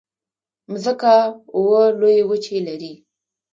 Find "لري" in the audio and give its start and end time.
2.67-2.93